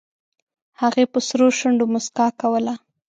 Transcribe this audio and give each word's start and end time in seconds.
هغې 0.81 1.03
په 1.11 1.19
سرو 1.27 1.47
شونډو 1.57 1.85
موسکا 1.93 2.27
کوله 2.41 2.73